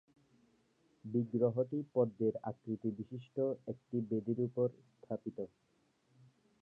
বিগ্রহটি 1.05 1.79
পদ্মের 1.93 2.33
আকৃতিবিশিষ্ট 2.43 3.35
একটি 3.67 3.95
বেদীর 4.09 4.39
উপর 4.47 4.67
স্থাপিত। 4.93 5.37